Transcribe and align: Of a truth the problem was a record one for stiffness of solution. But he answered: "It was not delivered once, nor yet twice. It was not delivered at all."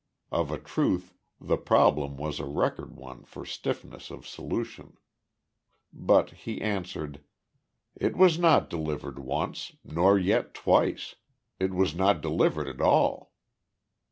Of 0.31 0.49
a 0.49 0.57
truth 0.57 1.13
the 1.39 1.57
problem 1.57 2.17
was 2.17 2.39
a 2.39 2.45
record 2.47 2.95
one 2.95 3.23
for 3.23 3.45
stiffness 3.45 4.09
of 4.09 4.27
solution. 4.27 4.97
But 5.93 6.31
he 6.31 6.59
answered: 6.59 7.23
"It 7.95 8.17
was 8.17 8.39
not 8.39 8.67
delivered 8.67 9.19
once, 9.19 9.75
nor 9.85 10.17
yet 10.17 10.55
twice. 10.55 11.17
It 11.59 11.75
was 11.75 11.93
not 11.93 12.19
delivered 12.19 12.67
at 12.67 12.81
all." 12.81 13.31